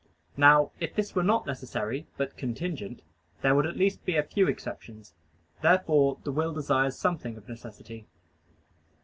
Now 0.35 0.71
if 0.79 0.95
this 0.95 1.13
were 1.13 1.21
not 1.21 1.45
necessary, 1.45 2.07
but 2.17 2.35
contingent, 2.35 3.03
there 3.43 3.53
would 3.53 3.67
at 3.67 3.77
least 3.77 4.03
be 4.03 4.15
a 4.15 4.23
few 4.23 4.47
exceptions. 4.47 5.13
Therefore 5.61 6.17
the 6.23 6.31
will 6.31 6.53
desires 6.55 6.95
something 6.97 7.37
of 7.37 7.47
necessity. 7.47 8.07